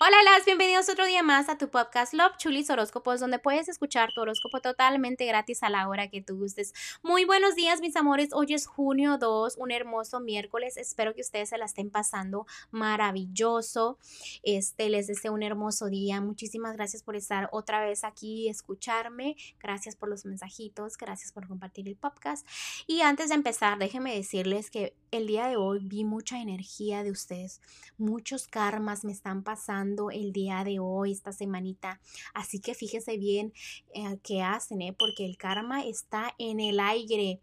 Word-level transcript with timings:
Hola, 0.00 0.16
las 0.22 0.44
bienvenidos 0.44 0.88
otro 0.88 1.06
día 1.06 1.24
más 1.24 1.48
a 1.48 1.58
tu 1.58 1.70
podcast 1.70 2.14
Love 2.14 2.36
Chulis 2.36 2.70
Horóscopos, 2.70 3.18
donde 3.18 3.40
puedes 3.40 3.68
escuchar 3.68 4.10
tu 4.14 4.20
horóscopo 4.20 4.60
totalmente 4.60 5.26
gratis 5.26 5.64
a 5.64 5.70
la 5.70 5.88
hora 5.88 6.06
que 6.08 6.22
tú 6.22 6.38
gustes. 6.38 6.72
Muy 7.02 7.24
buenos 7.24 7.56
días, 7.56 7.80
mis 7.80 7.96
amores. 7.96 8.28
Hoy 8.32 8.54
es 8.54 8.68
junio 8.68 9.18
2, 9.18 9.56
un 9.56 9.72
hermoso 9.72 10.20
miércoles. 10.20 10.76
Espero 10.76 11.16
que 11.16 11.22
ustedes 11.22 11.48
se 11.48 11.58
la 11.58 11.64
estén 11.64 11.90
pasando 11.90 12.46
maravilloso. 12.70 13.98
Este, 14.44 14.88
les 14.88 15.08
deseo 15.08 15.32
un 15.32 15.42
hermoso 15.42 15.86
día. 15.86 16.20
Muchísimas 16.20 16.76
gracias 16.76 17.02
por 17.02 17.16
estar 17.16 17.48
otra 17.50 17.84
vez 17.84 18.04
aquí 18.04 18.44
y 18.44 18.48
escucharme. 18.50 19.34
Gracias 19.58 19.96
por 19.96 20.08
los 20.08 20.24
mensajitos, 20.24 20.96
gracias 20.96 21.32
por 21.32 21.48
compartir 21.48 21.88
el 21.88 21.96
podcast. 21.96 22.46
Y 22.86 23.00
antes 23.00 23.30
de 23.30 23.34
empezar, 23.34 23.78
déjenme 23.78 24.14
decirles 24.14 24.70
que 24.70 24.94
el 25.10 25.26
día 25.26 25.46
de 25.46 25.56
hoy 25.56 25.80
vi 25.82 26.04
mucha 26.04 26.40
energía 26.40 27.02
de 27.02 27.10
ustedes. 27.10 27.60
Muchos 27.96 28.46
karmas 28.46 29.04
me 29.04 29.12
están 29.12 29.42
pasando 29.42 30.10
el 30.10 30.32
día 30.32 30.64
de 30.64 30.78
hoy, 30.78 31.12
esta 31.12 31.32
semanita. 31.32 32.00
Así 32.34 32.60
que 32.60 32.74
fíjese 32.74 33.16
bien 33.16 33.52
eh, 33.94 34.18
qué 34.22 34.42
hacen, 34.42 34.82
¿eh? 34.82 34.94
porque 34.98 35.24
el 35.24 35.36
karma 35.36 35.84
está 35.84 36.34
en 36.38 36.60
el 36.60 36.80
aire. 36.80 37.40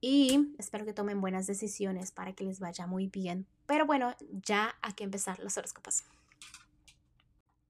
Y 0.00 0.54
espero 0.58 0.84
que 0.84 0.92
tomen 0.92 1.20
buenas 1.20 1.46
decisiones 1.46 2.10
para 2.10 2.32
que 2.34 2.44
les 2.44 2.60
vaya 2.60 2.86
muy 2.86 3.06
bien. 3.06 3.46
Pero 3.66 3.86
bueno, 3.86 4.14
ya 4.44 4.74
hay 4.82 4.92
que 4.92 5.04
empezar 5.04 5.38
los 5.40 5.56
horóscopos. 5.56 6.04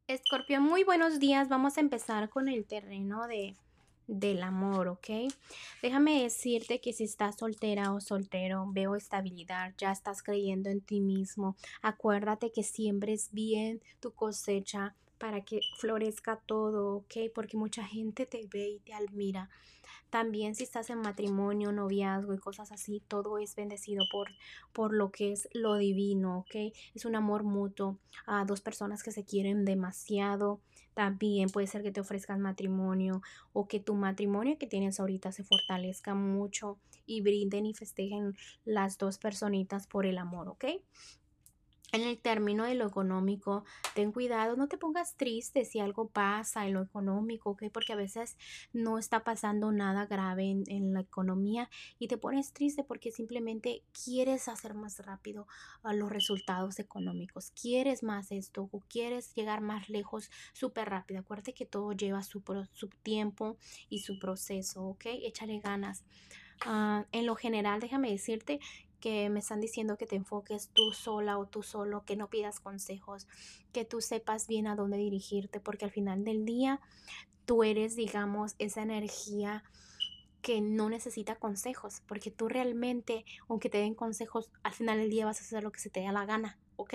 Escorpión, 0.06 0.62
muy 0.62 0.84
buenos 0.84 1.18
días. 1.18 1.48
Vamos 1.48 1.78
a 1.78 1.80
empezar 1.80 2.28
con 2.28 2.48
el 2.48 2.66
terreno 2.66 3.26
de 3.26 3.56
del 4.06 4.42
amor, 4.42 4.88
¿ok? 4.88 5.32
Déjame 5.82 6.22
decirte 6.22 6.80
que 6.80 6.92
si 6.92 7.04
estás 7.04 7.36
soltera 7.36 7.92
o 7.92 8.00
soltero, 8.00 8.66
veo 8.72 8.96
estabilidad, 8.96 9.74
ya 9.78 9.92
estás 9.92 10.22
creyendo 10.22 10.70
en 10.70 10.80
ti 10.80 11.00
mismo. 11.00 11.56
Acuérdate 11.82 12.52
que 12.52 12.62
siembres 12.62 13.30
bien 13.32 13.80
tu 14.00 14.12
cosecha 14.12 14.94
para 15.18 15.42
que 15.44 15.60
florezca 15.78 16.36
todo, 16.36 16.96
¿ok? 16.96 17.14
Porque 17.34 17.56
mucha 17.56 17.84
gente 17.84 18.26
te 18.26 18.46
ve 18.52 18.68
y 18.68 18.78
te 18.80 18.94
admira. 18.94 19.50
También 20.10 20.54
si 20.54 20.62
estás 20.62 20.90
en 20.90 21.00
matrimonio, 21.00 21.72
noviazgo 21.72 22.34
y 22.34 22.38
cosas 22.38 22.70
así, 22.70 23.02
todo 23.08 23.38
es 23.38 23.56
bendecido 23.56 24.04
por, 24.12 24.30
por 24.72 24.94
lo 24.94 25.10
que 25.10 25.32
es 25.32 25.48
lo 25.52 25.76
divino, 25.76 26.38
¿ok? 26.38 26.72
Es 26.94 27.04
un 27.04 27.16
amor 27.16 27.42
mutuo 27.42 27.98
a 28.26 28.44
dos 28.44 28.60
personas 28.60 29.02
que 29.02 29.10
se 29.10 29.24
quieren 29.24 29.64
demasiado. 29.64 30.60
También 30.94 31.50
puede 31.50 31.66
ser 31.66 31.82
que 31.82 31.90
te 31.90 32.00
ofrezcan 32.00 32.40
matrimonio 32.40 33.22
o 33.52 33.66
que 33.66 33.80
tu 33.80 33.94
matrimonio 33.94 34.56
que 34.56 34.68
tienes 34.68 35.00
ahorita 35.00 35.32
se 35.32 35.42
fortalezca 35.42 36.14
mucho 36.14 36.78
y 37.06 37.20
brinden 37.20 37.66
y 37.66 37.74
festejen 37.74 38.36
las 38.64 38.98
dos 38.98 39.18
personitas 39.18 39.88
por 39.88 40.06
el 40.06 40.18
amor, 40.18 40.48
¿ok? 40.48 40.64
En 41.94 42.02
el 42.02 42.18
término 42.18 42.64
de 42.64 42.74
lo 42.74 42.88
económico, 42.88 43.64
ten 43.94 44.10
cuidado, 44.10 44.56
no 44.56 44.66
te 44.66 44.76
pongas 44.76 45.16
triste 45.16 45.64
si 45.64 45.78
algo 45.78 46.08
pasa 46.08 46.66
en 46.66 46.74
lo 46.74 46.82
económico, 46.82 47.50
¿ok? 47.50 47.64
Porque 47.72 47.92
a 47.92 47.96
veces 47.96 48.36
no 48.72 48.98
está 48.98 49.22
pasando 49.22 49.70
nada 49.70 50.06
grave 50.06 50.50
en, 50.66 50.92
la 50.92 51.00
economía 51.00 51.70
y 52.00 52.08
te 52.08 52.18
pones 52.18 52.52
triste 52.52 52.82
porque 52.82 53.12
simplemente 53.12 53.84
quieres 53.92 54.48
hacer 54.48 54.74
más 54.74 54.98
rápido 55.06 55.46
los 55.84 56.10
resultados 56.10 56.80
económicos, 56.80 57.52
quieres 57.52 58.02
más 58.02 58.32
esto 58.32 58.68
o 58.72 58.80
quieres 58.88 59.32
llegar 59.34 59.60
más 59.60 59.88
lejos 59.88 60.30
súper 60.52 60.90
rápido. 60.90 61.20
Acuérdate 61.20 61.54
que 61.54 61.64
todo 61.64 61.92
lleva 61.92 62.24
su, 62.24 62.42
su 62.72 62.88
tiempo 62.88 63.56
y 63.88 64.00
su 64.00 64.18
proceso, 64.18 64.82
¿ok? 64.84 65.06
Échale 65.06 65.60
ganas. 65.60 66.04
Ah, 66.66 67.04
en 67.12 67.26
lo 67.26 67.34
general, 67.34 67.80
déjame 67.80 68.10
decirte 68.10 68.60
que 69.04 69.28
me 69.28 69.40
están 69.40 69.60
diciendo 69.60 69.98
que 69.98 70.06
te 70.06 70.16
enfoques 70.16 70.70
tú 70.72 70.92
sola 70.94 71.36
o 71.36 71.44
tú 71.44 71.62
solo, 71.62 72.06
que 72.06 72.16
no 72.16 72.30
pidas 72.30 72.58
consejos, 72.58 73.28
que 73.70 73.84
tú 73.84 74.00
sepas 74.00 74.46
bien 74.46 74.66
a 74.66 74.76
dónde 74.76 74.96
dirigirte, 74.96 75.60
porque 75.60 75.84
al 75.84 75.90
final 75.90 76.24
del 76.24 76.46
día 76.46 76.80
tú 77.44 77.64
eres, 77.64 77.96
digamos, 77.96 78.54
esa 78.58 78.80
energía 78.80 79.62
que 80.40 80.62
no 80.62 80.88
necesita 80.88 81.36
consejos, 81.36 82.00
porque 82.06 82.30
tú 82.30 82.48
realmente, 82.48 83.26
aunque 83.46 83.68
te 83.68 83.76
den 83.76 83.94
consejos, 83.94 84.50
al 84.62 84.72
final 84.72 84.96
del 84.96 85.10
día 85.10 85.26
vas 85.26 85.38
a 85.38 85.44
hacer 85.44 85.62
lo 85.62 85.70
que 85.70 85.80
se 85.80 85.90
te 85.90 86.00
dé 86.00 86.10
la 86.10 86.24
gana. 86.24 86.56
¿Ok? 86.76 86.94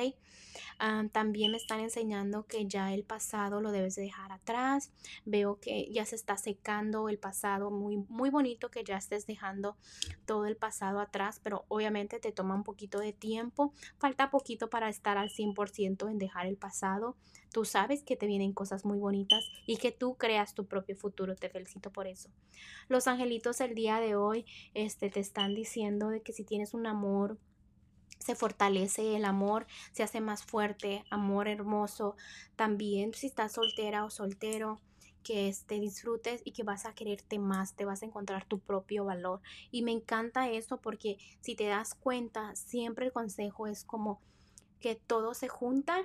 Ah, 0.77 1.03
también 1.11 1.51
me 1.51 1.57
están 1.57 1.79
enseñando 1.79 2.45
que 2.45 2.65
ya 2.65 2.93
el 2.93 3.03
pasado 3.03 3.61
lo 3.61 3.71
debes 3.71 3.95
dejar 3.95 4.31
atrás. 4.31 4.91
Veo 5.25 5.59
que 5.59 5.91
ya 5.91 6.05
se 6.05 6.15
está 6.15 6.37
secando 6.37 7.09
el 7.09 7.17
pasado, 7.17 7.71
muy, 7.71 7.97
muy 8.09 8.29
bonito 8.29 8.69
que 8.69 8.83
ya 8.83 8.97
estés 8.97 9.27
dejando 9.27 9.77
todo 10.25 10.45
el 10.45 10.55
pasado 10.55 10.99
atrás, 10.99 11.39
pero 11.43 11.65
obviamente 11.67 12.19
te 12.19 12.31
toma 12.31 12.55
un 12.55 12.63
poquito 12.63 12.99
de 12.99 13.13
tiempo. 13.13 13.73
Falta 13.97 14.31
poquito 14.31 14.69
para 14.69 14.89
estar 14.89 15.17
al 15.17 15.29
100% 15.29 16.09
en 16.09 16.17
dejar 16.17 16.45
el 16.45 16.57
pasado. 16.57 17.15
Tú 17.51 17.65
sabes 17.65 18.03
que 18.03 18.15
te 18.15 18.27
vienen 18.27 18.53
cosas 18.53 18.85
muy 18.85 18.97
bonitas 18.97 19.43
y 19.65 19.77
que 19.77 19.91
tú 19.91 20.15
creas 20.15 20.53
tu 20.53 20.65
propio 20.65 20.95
futuro. 20.95 21.35
Te 21.35 21.49
felicito 21.49 21.91
por 21.91 22.07
eso. 22.07 22.29
Los 22.87 23.07
angelitos 23.07 23.59
el 23.61 23.75
día 23.75 23.99
de 23.99 24.15
hoy 24.15 24.45
este, 24.73 25.09
te 25.09 25.19
están 25.19 25.55
diciendo 25.55 26.09
de 26.09 26.21
que 26.21 26.33
si 26.33 26.43
tienes 26.43 26.73
un 26.73 26.85
amor, 26.85 27.37
se 28.19 28.35
fortalece 28.35 29.15
el 29.15 29.25
amor, 29.25 29.65
se 29.91 30.03
hace 30.03 30.21
más 30.21 30.43
fuerte, 30.43 31.03
amor 31.09 31.47
hermoso. 31.47 32.15
También 32.55 33.13
si 33.13 33.27
estás 33.27 33.53
soltera 33.53 34.05
o 34.05 34.09
soltero, 34.09 34.79
que 35.23 35.53
te 35.67 35.79
disfrutes 35.79 36.41
y 36.43 36.51
que 36.51 36.63
vas 36.63 36.85
a 36.85 36.93
quererte 36.93 37.39
más, 37.39 37.75
te 37.75 37.85
vas 37.85 38.01
a 38.01 38.05
encontrar 38.05 38.45
tu 38.45 38.59
propio 38.59 39.05
valor. 39.05 39.41
Y 39.71 39.83
me 39.83 39.91
encanta 39.91 40.49
eso 40.49 40.81
porque 40.81 41.17
si 41.41 41.55
te 41.55 41.65
das 41.65 41.93
cuenta, 41.93 42.55
siempre 42.55 43.05
el 43.05 43.11
consejo 43.11 43.67
es 43.67 43.83
como 43.83 44.21
que 44.79 44.95
todo 44.95 45.33
se 45.33 45.47
junta 45.47 46.01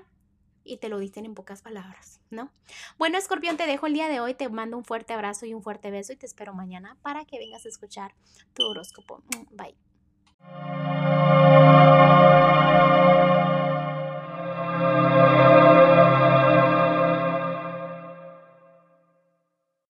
y 0.64 0.78
te 0.78 0.88
lo 0.88 0.98
dicen 0.98 1.26
en 1.26 1.34
pocas 1.34 1.62
palabras, 1.62 2.20
¿no? 2.30 2.50
Bueno, 2.98 3.18
escorpión, 3.18 3.56
te 3.56 3.66
dejo 3.66 3.86
el 3.86 3.92
día 3.92 4.08
de 4.08 4.20
hoy, 4.20 4.34
te 4.34 4.48
mando 4.48 4.76
un 4.76 4.84
fuerte 4.84 5.12
abrazo 5.12 5.46
y 5.46 5.54
un 5.54 5.62
fuerte 5.62 5.90
beso 5.90 6.12
y 6.12 6.16
te 6.16 6.26
espero 6.26 6.54
mañana 6.54 6.96
para 7.02 7.24
que 7.24 7.38
vengas 7.38 7.66
a 7.66 7.68
escuchar 7.68 8.14
tu 8.54 8.64
horóscopo. 8.64 9.22
Bye. 9.50 9.76